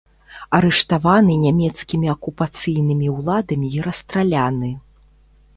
Арыштаваны 0.59 1.35
нямецкімі 1.43 2.07
акупацыйнымі 2.15 3.07
ўладамі 3.19 3.67
і 3.79 3.87
расстраляны. 3.89 4.73